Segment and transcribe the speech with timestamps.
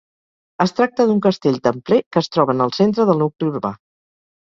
[0.63, 3.73] Es tracta d'un castell templer, que es troba en el centre del nucli urbà.